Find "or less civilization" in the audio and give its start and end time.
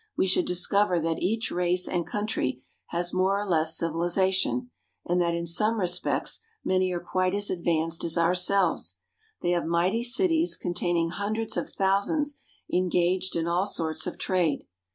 3.39-4.71